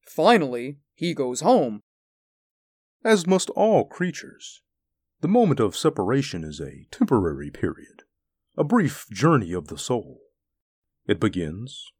Finally, 0.01 0.79
he 0.95 1.13
goes 1.13 1.43
home. 1.43 1.83
As 3.05 3.27
must 3.27 3.51
all 3.51 3.85
creatures. 3.85 4.63
The 5.21 5.29
moment 5.29 5.61
of 5.61 5.77
separation 5.77 6.45
is 6.45 6.61
a 6.61 6.87
temporary 6.91 7.51
period, 7.51 8.05
a 8.57 8.65
brief 8.65 9.07
journey 9.11 9.53
of 9.53 9.69
the 9.69 9.79
soul. 9.79 10.21
It 11.07 11.21
begins, 11.21 11.93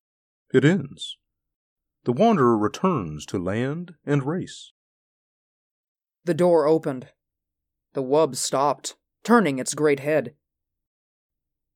it 0.53 0.65
ends. 0.65 1.19
The 2.05 2.13
wanderer 2.13 2.57
returns 2.57 3.27
to 3.27 3.39
land 3.39 3.95
and 4.07 4.25
race. 4.25 4.73
The 6.25 6.35
door 6.35 6.67
opened. 6.67 7.09
The 7.93 8.03
wub 8.03 8.37
stopped, 8.37 8.97
turning 9.23 9.59
its 9.59 9.75
great 9.75 10.01
head. 10.01 10.35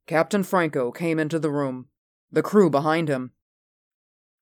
Captain 0.06 0.42
Franco 0.42 0.90
came 0.90 1.18
into 1.18 1.38
the 1.38 1.50
room, 1.50 1.86
the 2.32 2.42
crew 2.42 2.70
behind 2.70 3.08
him. 3.08 3.32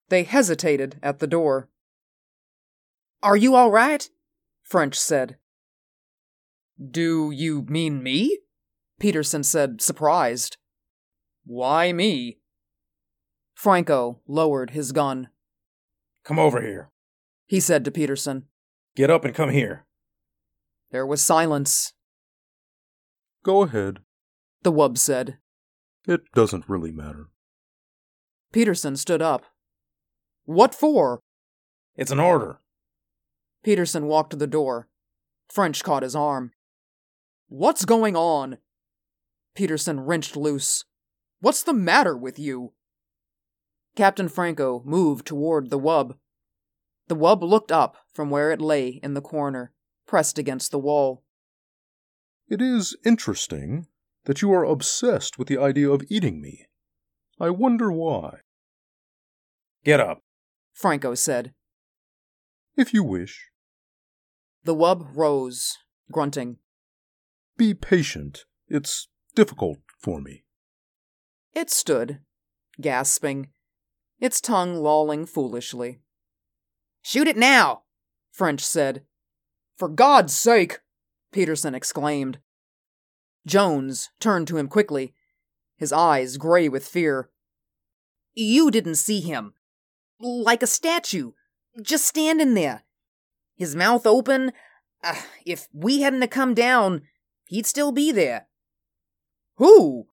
They 0.09 0.23
hesitated 0.23 0.99
at 1.02 1.18
the 1.18 1.26
door. 1.26 1.68
Are 3.23 3.37
you 3.37 3.54
all 3.54 3.71
right? 3.71 4.09
French 4.62 4.99
said. 4.99 5.37
Do 6.78 7.30
you 7.30 7.62
mean 7.62 8.02
me? 8.02 8.38
Peterson 8.99 9.43
said, 9.45 9.81
surprised. 9.81 10.57
Why 11.45 11.93
me? 11.93 12.38
Franco 13.55 14.21
lowered 14.26 14.71
his 14.71 14.93
gun. 14.93 15.28
Come 16.25 16.38
over 16.38 16.61
here, 16.61 16.90
he 17.47 17.61
said 17.61 17.85
to 17.85 17.90
Peterson. 17.90 18.45
Get 18.95 19.11
up 19.11 19.25
and 19.25 19.35
come 19.35 19.50
here. 19.50 19.87
There 20.90 21.07
was 21.07 21.23
silence. 21.23 21.93
Go 23.45 23.62
ahead, 23.62 24.00
the 24.62 24.73
wub 24.73 24.99
said. 24.99 25.38
It 26.07 26.21
doesn't 26.35 26.69
really 26.69 26.93
matter. 26.93 27.28
Peterson 28.52 28.97
stood 28.97 29.23
up. 29.23 29.45
What 30.45 30.75
for? 30.75 31.21
It's 31.97 32.11
an 32.11 32.21
order. 32.21 32.61
Peterson 33.62 34.07
walked 34.07 34.31
to 34.31 34.37
the 34.37 34.47
door. 34.47 34.88
French 35.49 35.83
caught 35.85 36.02
his 36.02 36.17
arm. 36.17 36.52
What's 37.49 37.85
going 37.85 38.17
on? 38.17 38.59
Peterson 39.58 39.98
wrenched 39.98 40.36
loose. 40.36 40.84
What's 41.40 41.64
the 41.64 41.72
matter 41.72 42.16
with 42.16 42.38
you? 42.38 42.74
Captain 43.96 44.28
Franco 44.28 44.84
moved 44.84 45.26
toward 45.26 45.68
the 45.68 45.80
wub. 45.80 46.16
The 47.08 47.16
wub 47.16 47.42
looked 47.42 47.72
up 47.72 47.96
from 48.14 48.30
where 48.30 48.52
it 48.52 48.60
lay 48.60 49.00
in 49.02 49.14
the 49.14 49.20
corner, 49.20 49.72
pressed 50.06 50.38
against 50.38 50.70
the 50.70 50.78
wall. 50.78 51.24
It 52.48 52.62
is 52.62 52.96
interesting 53.04 53.88
that 54.26 54.42
you 54.42 54.52
are 54.52 54.62
obsessed 54.62 55.40
with 55.40 55.48
the 55.48 55.58
idea 55.58 55.90
of 55.90 56.04
eating 56.08 56.40
me. 56.40 56.66
I 57.40 57.50
wonder 57.50 57.90
why. 57.90 58.42
Get 59.84 59.98
up, 59.98 60.22
Franco 60.72 61.16
said. 61.16 61.52
If 62.76 62.94
you 62.94 63.02
wish. 63.02 63.48
The 64.62 64.76
wub 64.76 65.16
rose, 65.16 65.78
grunting. 66.12 66.58
Be 67.56 67.74
patient. 67.74 68.44
It's 68.68 69.08
difficult 69.35 69.78
for 69.99 70.20
me. 70.20 70.44
It 71.54 71.70
stood, 71.70 72.20
gasping, 72.80 73.49
its 74.20 74.40
tongue 74.40 74.76
lolling 74.76 75.26
foolishly. 75.26 76.00
Shoot 77.02 77.28
it 77.28 77.37
now, 77.37 77.82
French 78.30 78.64
said. 78.64 79.02
For 79.76 79.88
God's 79.88 80.37
sake, 80.37 80.80
Peterson 81.32 81.75
exclaimed. 81.75 82.38
Jones 83.47 84.11
turned 84.20 84.49
to 84.49 84.56
him 84.56 84.68
quickly, 84.68 85.14
his 85.76 85.92
eyes 85.92 86.37
gray 86.37 86.68
with 86.68 86.87
fear. 86.87 87.30
You 88.35 88.70
didn't 88.70 88.97
see 88.97 89.20
him. 89.20 89.54
Like 90.20 90.62
a 90.62 90.66
statue, 90.66 91.32
just 91.80 92.04
standing 92.04 92.54
there. 92.54 92.82
His 93.56 93.75
mouth 93.76 94.06
open. 94.06 94.52
Uh, 95.02 95.20
if 95.47 95.68
we 95.73 96.00
hadn't 96.00 96.28
come 96.30 96.54
down, 96.54 97.02
he'd 97.47 97.66
still 97.66 97.92
be 97.92 98.11
there. 98.12 98.49
Who? 99.58 100.06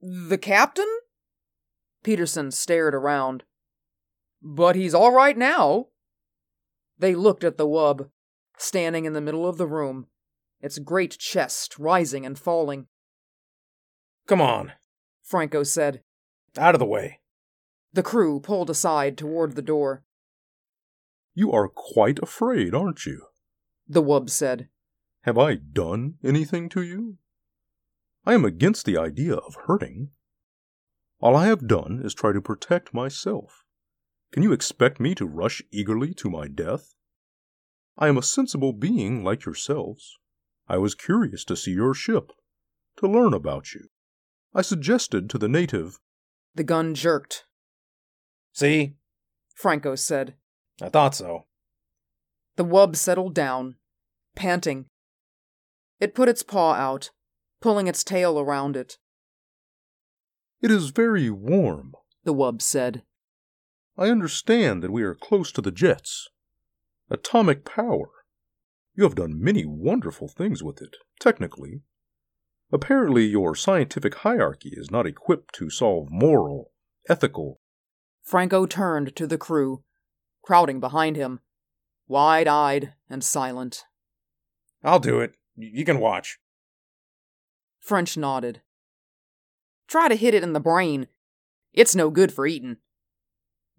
The 0.00 0.38
captain? 0.38 0.88
Peterson 2.04 2.50
stared 2.50 2.94
around. 2.94 3.42
But 4.40 4.76
he's 4.76 4.94
all 4.94 5.12
right 5.12 5.36
now. 5.36 5.88
They 6.98 7.14
looked 7.14 7.42
at 7.42 7.58
the 7.58 7.66
wub, 7.66 8.10
standing 8.56 9.04
in 9.04 9.12
the 9.12 9.20
middle 9.20 9.48
of 9.48 9.58
the 9.58 9.66
room, 9.66 10.06
its 10.60 10.78
great 10.78 11.18
chest 11.18 11.76
rising 11.78 12.24
and 12.24 12.38
falling. 12.38 12.86
Come 14.26 14.40
on, 14.40 14.72
Franco 15.22 15.64
said. 15.64 16.02
Out 16.56 16.74
of 16.74 16.78
the 16.78 16.86
way. 16.86 17.20
The 17.92 18.02
crew 18.02 18.38
pulled 18.38 18.70
aside 18.70 19.18
toward 19.18 19.56
the 19.56 19.62
door. 19.62 20.04
You 21.34 21.50
are 21.50 21.68
quite 21.68 22.20
afraid, 22.22 22.74
aren't 22.74 23.06
you? 23.06 23.26
The 23.88 24.02
wub 24.02 24.30
said. 24.30 24.68
Have 25.22 25.36
I 25.36 25.56
done 25.56 26.14
anything 26.22 26.68
to 26.70 26.82
you? 26.82 27.18
I 28.26 28.34
am 28.34 28.44
against 28.44 28.86
the 28.86 28.96
idea 28.96 29.34
of 29.34 29.56
hurting. 29.66 30.10
All 31.20 31.36
I 31.36 31.46
have 31.46 31.68
done 31.68 32.00
is 32.02 32.14
try 32.14 32.32
to 32.32 32.40
protect 32.40 32.94
myself. 32.94 33.64
Can 34.32 34.42
you 34.42 34.52
expect 34.52 34.98
me 34.98 35.14
to 35.14 35.26
rush 35.26 35.62
eagerly 35.70 36.14
to 36.14 36.30
my 36.30 36.48
death? 36.48 36.94
I 37.96 38.08
am 38.08 38.18
a 38.18 38.22
sensible 38.22 38.72
being 38.72 39.22
like 39.22 39.44
yourselves. 39.44 40.18
I 40.68 40.78
was 40.78 40.94
curious 40.94 41.44
to 41.44 41.56
see 41.56 41.72
your 41.72 41.94
ship, 41.94 42.32
to 42.96 43.06
learn 43.06 43.34
about 43.34 43.74
you. 43.74 43.88
I 44.54 44.62
suggested 44.62 45.28
to 45.30 45.38
the 45.38 45.48
native. 45.48 45.98
The 46.54 46.64
gun 46.64 46.94
jerked. 46.94 47.44
See? 48.52 48.94
Franco 49.54 49.94
said. 49.94 50.34
I 50.80 50.88
thought 50.88 51.14
so. 51.14 51.46
The 52.56 52.64
wub 52.64 52.96
settled 52.96 53.34
down, 53.34 53.76
panting. 54.34 54.86
It 56.00 56.14
put 56.14 56.28
its 56.28 56.42
paw 56.42 56.74
out, 56.74 57.10
pulling 57.64 57.86
its 57.86 58.04
tail 58.04 58.38
around 58.38 58.76
it. 58.76 58.98
It 60.60 60.70
is 60.70 60.90
very 60.90 61.30
warm, 61.30 61.94
the 62.22 62.34
wub 62.34 62.60
said. 62.60 63.04
I 63.96 64.10
understand 64.10 64.82
that 64.82 64.92
we 64.92 65.02
are 65.02 65.14
close 65.14 65.50
to 65.52 65.62
the 65.62 65.70
jets. 65.70 66.28
Atomic 67.08 67.64
power. 67.64 68.10
You 68.94 69.04
have 69.04 69.14
done 69.14 69.42
many 69.42 69.64
wonderful 69.64 70.28
things 70.28 70.62
with 70.62 70.82
it, 70.82 70.96
technically. 71.18 71.80
Apparently, 72.70 73.24
your 73.24 73.54
scientific 73.54 74.16
hierarchy 74.16 74.74
is 74.74 74.90
not 74.90 75.06
equipped 75.06 75.54
to 75.54 75.70
solve 75.70 76.08
moral, 76.10 76.70
ethical. 77.08 77.62
Franco 78.22 78.66
turned 78.66 79.16
to 79.16 79.26
the 79.26 79.38
crew, 79.38 79.84
crowding 80.42 80.80
behind 80.80 81.16
him, 81.16 81.40
wide 82.08 82.46
eyed 82.46 82.92
and 83.08 83.24
silent. 83.24 83.84
I'll 84.82 85.00
do 85.00 85.20
it. 85.20 85.34
You 85.56 85.86
can 85.86 85.98
watch. 85.98 86.38
French 87.84 88.16
nodded. 88.16 88.62
Try 89.86 90.08
to 90.08 90.16
hit 90.16 90.32
it 90.32 90.42
in 90.42 90.54
the 90.54 90.60
brain. 90.60 91.06
It's 91.74 91.94
no 91.94 92.08
good 92.08 92.32
for 92.32 92.46
eating. 92.46 92.78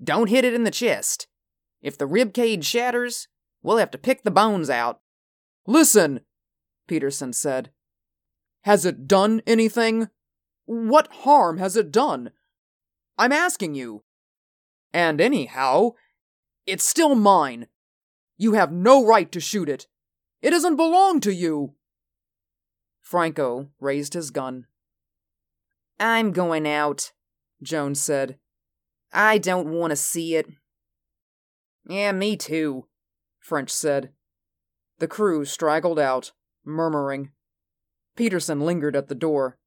Don't 0.02 0.30
hit 0.30 0.46
it 0.46 0.54
in 0.54 0.64
the 0.64 0.70
chest. 0.70 1.28
If 1.82 1.98
the 1.98 2.06
rib 2.06 2.32
cage 2.32 2.64
shatters, 2.66 3.28
we'll 3.64 3.78
have 3.78 3.90
to 3.92 3.98
pick 3.98 4.22
the 4.22 4.30
bones 4.30 4.70
out. 4.70 5.00
Listen, 5.66 6.20
Peterson 6.88 7.34
said. 7.34 7.72
Has 8.62 8.86
it 8.86 9.08
done 9.08 9.42
anything? 9.48 10.10
What 10.66 11.12
harm 11.24 11.58
has 11.58 11.76
it 11.76 11.92
done? 11.92 12.30
I'm 13.18 13.32
asking 13.32 13.74
you. 13.74 14.04
And 14.94 15.20
anyhow, 15.20 15.94
it's 16.68 16.88
still 16.88 17.16
mine. 17.16 17.66
You 18.38 18.54
have 18.54 18.72
no 18.72 19.04
right 19.04 19.32
to 19.32 19.40
shoot 19.40 19.68
it. 19.68 19.88
It 20.44 20.52
doesn't 20.52 20.76
belong 20.76 21.22
to 21.22 21.34
you. 21.34 21.74
Franco 23.06 23.70
raised 23.80 24.16
his 24.16 24.32
gun. 24.32 24.66
I'm 26.00 26.32
going 26.32 26.68
out, 26.68 27.12
Jones 27.62 28.02
said. 28.02 28.40
I 29.14 29.38
don't 29.38 29.68
want 29.68 29.92
to 29.92 29.96
see 29.96 30.36
it. 30.36 30.48
Yeah, 31.88 32.12
me 32.14 32.36
too, 32.36 32.88
French 33.40 33.70
said. 33.70 34.10
The 34.98 35.08
crew 35.08 35.46
straggled 35.46 36.00
out, 36.00 36.32
murmuring. 36.66 37.30
Peterson 38.16 38.62
lingered 38.62 38.96
at 38.96 39.08
the 39.08 39.14
door. 39.14 39.60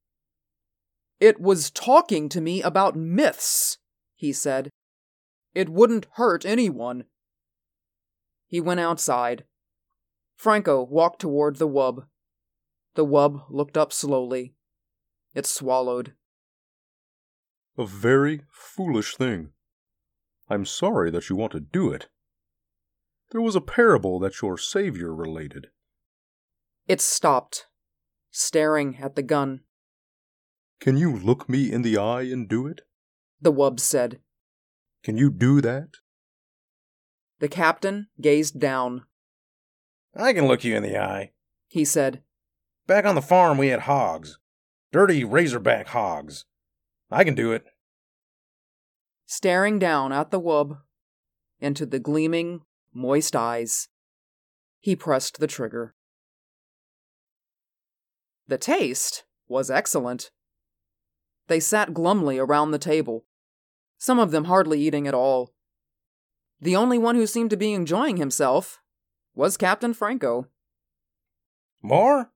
It 1.20 1.40
was 1.40 1.70
talking 1.70 2.28
to 2.30 2.40
me 2.40 2.60
about 2.60 2.96
myths, 2.96 3.78
he 4.16 4.32
said. 4.32 4.68
It 5.54 5.68
wouldn't 5.68 6.08
hurt 6.14 6.44
anyone. 6.44 7.04
He 8.48 8.60
went 8.60 8.80
outside. 8.80 9.44
Franco 10.36 10.82
walked 10.82 11.20
toward 11.20 11.56
the 11.56 11.68
wub. 11.68 12.06
The 12.94 13.06
wub 13.06 13.44
looked 13.48 13.76
up 13.76 13.92
slowly. 13.92 14.54
It 15.34 15.46
swallowed. 15.46 16.14
A 17.76 17.86
very 17.86 18.42
foolish 18.50 19.16
thing. 19.16 19.50
I'm 20.48 20.64
sorry 20.64 21.10
that 21.10 21.28
you 21.28 21.36
want 21.36 21.52
to 21.52 21.60
do 21.60 21.92
it. 21.92 22.08
There 23.30 23.40
was 23.40 23.54
a 23.54 23.60
parable 23.60 24.18
that 24.20 24.40
your 24.40 24.56
Savior 24.56 25.14
related. 25.14 25.68
It 26.86 27.00
stopped, 27.00 27.66
staring 28.30 28.96
at 28.96 29.14
the 29.14 29.22
gun. 29.22 29.60
Can 30.80 30.96
you 30.96 31.14
look 31.14 31.48
me 31.48 31.70
in 31.70 31.82
the 31.82 31.98
eye 31.98 32.22
and 32.22 32.48
do 32.48 32.66
it? 32.66 32.80
The 33.40 33.52
wub 33.52 33.78
said. 33.78 34.20
Can 35.04 35.16
you 35.16 35.30
do 35.30 35.60
that? 35.60 35.88
The 37.40 37.48
captain 37.48 38.08
gazed 38.20 38.58
down. 38.58 39.04
I 40.16 40.32
can 40.32 40.48
look 40.48 40.64
you 40.64 40.74
in 40.76 40.82
the 40.82 40.98
eye, 40.98 41.32
he 41.68 41.84
said. 41.84 42.22
Back 42.88 43.04
on 43.04 43.14
the 43.14 43.22
farm, 43.22 43.58
we 43.58 43.68
had 43.68 43.80
hogs. 43.80 44.38
Dirty 44.92 45.22
razorback 45.22 45.88
hogs. 45.88 46.46
I 47.10 47.22
can 47.22 47.34
do 47.34 47.52
it. 47.52 47.66
Staring 49.26 49.78
down 49.78 50.10
at 50.10 50.30
the 50.30 50.40
wub, 50.40 50.78
into 51.60 51.84
the 51.84 51.98
gleaming, 51.98 52.62
moist 52.94 53.36
eyes, 53.36 53.88
he 54.80 54.96
pressed 54.96 55.38
the 55.38 55.46
trigger. 55.46 55.94
The 58.46 58.56
taste 58.56 59.24
was 59.48 59.70
excellent. 59.70 60.30
They 61.48 61.60
sat 61.60 61.92
glumly 61.92 62.38
around 62.38 62.70
the 62.70 62.78
table, 62.78 63.26
some 63.98 64.18
of 64.18 64.30
them 64.30 64.44
hardly 64.44 64.80
eating 64.80 65.06
at 65.06 65.12
all. 65.12 65.52
The 66.58 66.76
only 66.76 66.96
one 66.96 67.16
who 67.16 67.26
seemed 67.26 67.50
to 67.50 67.56
be 67.58 67.74
enjoying 67.74 68.16
himself 68.16 68.80
was 69.34 69.58
Captain 69.58 69.92
Franco. 69.92 70.46
More? 71.82 72.30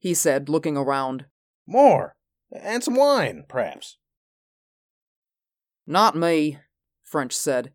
He 0.00 0.14
said, 0.14 0.48
looking 0.48 0.76
around. 0.76 1.26
More. 1.66 2.16
And 2.50 2.82
some 2.82 2.96
wine, 2.96 3.44
perhaps. 3.46 3.98
Not 5.86 6.16
me, 6.16 6.58
French 7.04 7.36
said. 7.36 7.72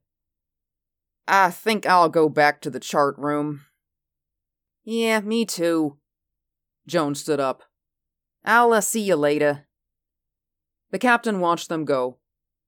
I 1.27 1.51
think 1.51 1.85
I'll 1.85 2.09
go 2.09 2.27
back 2.27 2.61
to 2.61 2.69
the 2.69 2.79
chart 2.79 3.15
room. 3.17 3.61
Yeah, 4.83 5.21
me 5.21 5.45
too. 5.45 5.97
Jones 6.87 7.21
stood 7.21 7.39
up. 7.39 7.63
I'll 8.43 8.73
uh, 8.73 8.81
see 8.81 9.01
you 9.01 9.15
later. 9.15 9.67
The 10.91 10.99
captain 10.99 11.39
watched 11.39 11.69
them 11.69 11.85
go, 11.85 12.17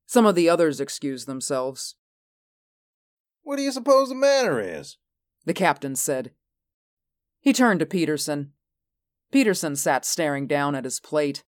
Some 0.06 0.26
of 0.26 0.36
the 0.36 0.50
others 0.50 0.80
excused 0.80 1.28
themselves. 1.28 1.96
What 3.44 3.58
do 3.58 3.64
you 3.64 3.72
suppose 3.72 4.10
the 4.10 4.16
matter 4.16 4.60
is? 4.60 4.98
The 5.46 5.54
captain 5.54 5.96
said. 5.96 6.32
He 7.40 7.54
turned 7.54 7.80
to 7.80 7.86
Peterson. 7.86 8.54
Peterson 9.32 9.76
sat 9.76 10.06
staring 10.06 10.48
down 10.48 10.76
at 10.76 10.86
his 10.86 11.00
plate, 11.00 11.44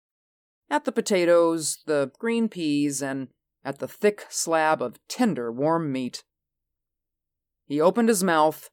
at 0.70 0.86
the 0.86 0.92
potatoes, 0.92 1.80
the 1.86 2.12
green 2.20 2.50
peas, 2.50 3.02
and 3.02 3.30
at 3.64 3.80
the 3.80 3.88
thick 3.88 4.26
slab 4.30 4.82
of 4.82 5.00
tender, 5.08 5.52
warm 5.52 5.92
meat. 5.92 6.24
He 7.66 7.82
opened 7.82 8.10
his 8.10 8.24
mouth. 8.24 8.70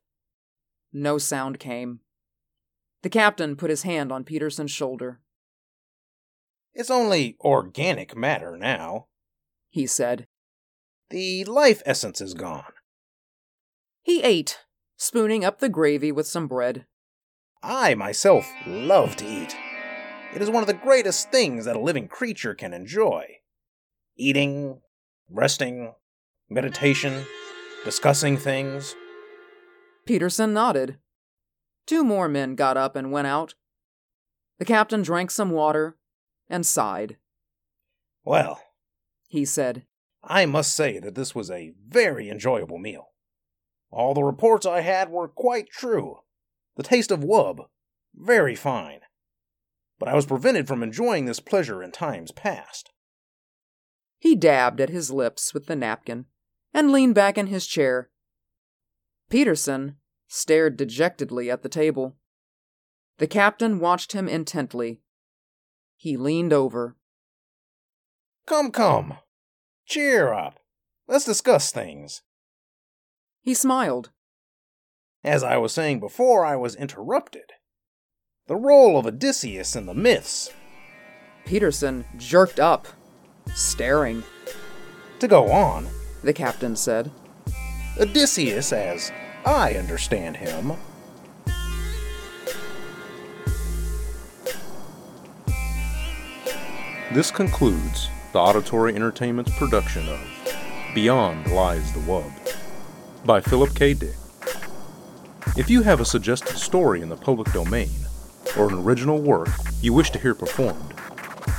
No 0.92 1.18
sound 1.18 1.58
came. 1.58 2.00
The 3.02 3.10
captain 3.10 3.56
put 3.56 3.70
his 3.70 3.82
hand 3.82 4.10
on 4.10 4.24
Peterson's 4.24 4.70
shoulder. 4.70 5.20
It's 6.72 6.90
only 6.90 7.36
organic 7.40 8.16
matter 8.16 8.56
now, 8.56 9.06
he 9.68 9.86
said. 9.86 10.26
The 11.10 11.44
life 11.44 11.82
essence 11.84 12.20
is 12.20 12.34
gone. 12.34 12.72
He 14.02 14.22
ate, 14.22 14.60
spooning 14.96 15.44
up 15.44 15.58
the 15.58 15.68
gravy 15.68 16.10
with 16.10 16.26
some 16.26 16.48
bread. 16.48 16.86
I 17.66 17.94
myself 17.94 18.46
love 18.66 19.16
to 19.16 19.26
eat. 19.26 19.56
It 20.34 20.42
is 20.42 20.50
one 20.50 20.62
of 20.62 20.66
the 20.66 20.74
greatest 20.74 21.30
things 21.30 21.64
that 21.64 21.76
a 21.76 21.80
living 21.80 22.08
creature 22.08 22.54
can 22.54 22.74
enjoy. 22.74 23.24
Eating, 24.16 24.82
resting, 25.30 25.94
meditation, 26.50 27.24
discussing 27.82 28.36
things. 28.36 28.94
Peterson 30.04 30.52
nodded. 30.52 30.98
Two 31.86 32.04
more 32.04 32.28
men 32.28 32.54
got 32.54 32.76
up 32.76 32.96
and 32.96 33.10
went 33.10 33.28
out. 33.28 33.54
The 34.58 34.66
captain 34.66 35.00
drank 35.00 35.30
some 35.30 35.50
water 35.50 35.96
and 36.50 36.66
sighed. 36.66 37.16
Well, 38.24 38.60
he 39.26 39.46
said, 39.46 39.86
I 40.22 40.44
must 40.44 40.76
say 40.76 40.98
that 40.98 41.14
this 41.14 41.34
was 41.34 41.50
a 41.50 41.72
very 41.88 42.28
enjoyable 42.28 42.78
meal. 42.78 43.08
All 43.90 44.12
the 44.12 44.22
reports 44.22 44.66
I 44.66 44.82
had 44.82 45.08
were 45.08 45.28
quite 45.28 45.70
true. 45.70 46.18
The 46.76 46.82
taste 46.82 47.10
of 47.10 47.20
wub, 47.20 47.66
very 48.14 48.54
fine. 48.54 49.00
But 49.98 50.08
I 50.08 50.14
was 50.14 50.26
prevented 50.26 50.66
from 50.66 50.82
enjoying 50.82 51.26
this 51.26 51.40
pleasure 51.40 51.82
in 51.82 51.92
times 51.92 52.32
past. 52.32 52.90
He 54.18 54.34
dabbed 54.34 54.80
at 54.80 54.90
his 54.90 55.10
lips 55.10 55.54
with 55.54 55.66
the 55.66 55.76
napkin 55.76 56.26
and 56.72 56.90
leaned 56.90 57.14
back 57.14 57.38
in 57.38 57.46
his 57.46 57.66
chair. 57.66 58.10
Peterson 59.30 59.96
stared 60.26 60.76
dejectedly 60.76 61.50
at 61.50 61.62
the 61.62 61.68
table. 61.68 62.16
The 63.18 63.26
captain 63.26 63.78
watched 63.78 64.12
him 64.12 64.28
intently. 64.28 65.00
He 65.96 66.16
leaned 66.16 66.52
over. 66.52 66.96
Come, 68.46 68.72
come. 68.72 69.18
Cheer 69.86 70.32
up. 70.32 70.58
Let's 71.06 71.24
discuss 71.24 71.70
things. 71.70 72.22
He 73.42 73.54
smiled. 73.54 74.10
As 75.24 75.42
I 75.42 75.56
was 75.56 75.72
saying 75.72 76.00
before, 76.00 76.44
I 76.44 76.54
was 76.54 76.76
interrupted. 76.76 77.54
The 78.46 78.56
role 78.56 78.98
of 78.98 79.06
Odysseus 79.06 79.74
in 79.74 79.86
the 79.86 79.94
myths. 79.94 80.50
Peterson 81.46 82.04
jerked 82.18 82.60
up, 82.60 82.86
staring. 83.54 84.22
To 85.20 85.28
go 85.28 85.50
on, 85.50 85.88
the 86.22 86.34
captain 86.34 86.76
said, 86.76 87.10
Odysseus, 87.98 88.70
as 88.72 89.10
I 89.46 89.74
understand 89.74 90.36
him, 90.36 90.74
This 97.12 97.30
concludes 97.30 98.08
the 98.32 98.40
Auditory 98.40 98.96
Entertainment's 98.96 99.56
production 99.56 100.08
of 100.08 100.18
Beyond 100.96 101.48
Lies 101.52 101.92
the 101.92 102.00
Wub 102.00 102.32
by 103.24 103.40
Philip 103.40 103.72
K. 103.76 103.94
Dick. 103.94 104.16
If 105.56 105.70
you 105.70 105.82
have 105.82 106.00
a 106.00 106.04
suggested 106.04 106.56
story 106.56 107.00
in 107.00 107.08
the 107.08 107.16
public 107.16 107.52
domain 107.52 108.08
or 108.58 108.68
an 108.68 108.74
original 108.74 109.20
work 109.20 109.50
you 109.80 109.92
wish 109.92 110.10
to 110.10 110.18
hear 110.18 110.34
performed, 110.34 110.96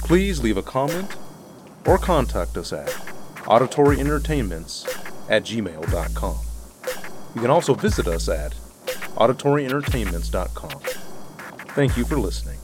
please 0.03 0.43
leave 0.43 0.57
a 0.57 0.63
comment 0.63 1.15
or 1.85 1.97
contact 1.97 2.57
us 2.57 2.73
at 2.73 2.89
auditoryentertainments 3.47 4.85
at 5.29 5.43
gmail.com. 5.43 6.37
You 7.35 7.41
can 7.41 7.49
also 7.49 7.73
visit 7.73 8.05
us 8.07 8.27
at 8.27 8.53
auditoryentertainments.com. 9.15 10.81
Thank 11.73 11.95
you 11.95 12.03
for 12.03 12.19
listening. 12.19 12.59